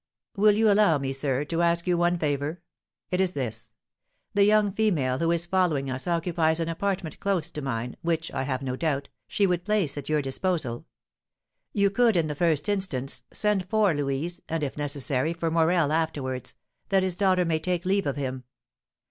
"Will 0.35 0.53
you 0.53 0.71
allow 0.71 0.97
me, 0.97 1.13
sir, 1.13 1.45
to 1.45 1.61
ask 1.61 1.85
you 1.85 1.95
one 1.95 2.17
favour? 2.17 2.59
It 3.11 3.21
is 3.21 3.35
this: 3.35 3.75
the 4.33 4.43
young 4.45 4.71
female 4.71 5.19
who 5.19 5.29
is 5.31 5.45
following 5.45 5.91
us 5.91 6.07
occupies 6.07 6.59
an 6.59 6.69
apartment 6.69 7.19
close 7.19 7.51
to 7.51 7.61
mine, 7.61 7.95
which, 8.01 8.31
I 8.31 8.41
have 8.41 8.63
no 8.63 8.75
doubt, 8.75 9.09
she 9.27 9.45
would 9.45 9.63
place 9.63 9.99
at 9.99 10.09
your 10.09 10.23
disposal. 10.23 10.87
You 11.71 11.91
could, 11.91 12.17
in 12.17 12.25
the 12.25 12.33
first 12.33 12.67
instance, 12.67 13.21
send 13.31 13.69
for 13.69 13.93
Louise, 13.93 14.41
and, 14.49 14.63
if 14.63 14.75
necessary, 14.75 15.33
for 15.33 15.51
Morel 15.51 15.91
afterwards, 15.91 16.55
that 16.89 17.03
his 17.03 17.15
daughter 17.15 17.45
may 17.45 17.59
take 17.59 17.85
leave 17.85 18.07
of 18.07 18.15
him. 18.15 18.45